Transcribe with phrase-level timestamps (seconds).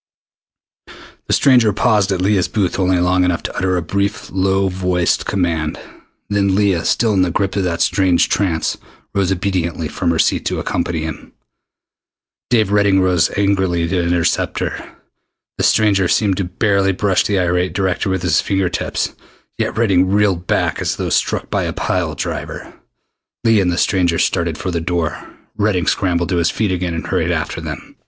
[1.27, 5.27] The stranger paused at Leah's booth only long enough to utter a brief low voiced
[5.27, 5.77] command.
[6.27, 8.77] Then Leah, still in the grip of that strange trance,
[9.13, 11.33] rose obediently from her seat to accompany him.
[12.49, 14.95] Dave Redding rose angrily to intercept her.
[15.59, 19.13] The stranger seemed to barely brush the irate director with his finger tips,
[19.59, 22.73] yet Redding reeled back as though struck by a pile driver.
[23.43, 25.23] Leah and the stranger started for the door.
[25.59, 27.95] Redding scrambled to his feet again and hurried after them.